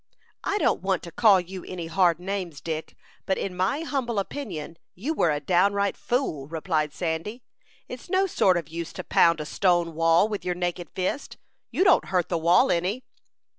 [0.43, 2.95] "I don't want to call you any hard names, Dick,
[3.27, 7.43] but in my humble opinion, you were a downright fool," replied Sandy.
[7.87, 11.37] "It's no sort of use to pound a stone wall with your naked fist.
[11.69, 13.03] You don't hurt the wall any."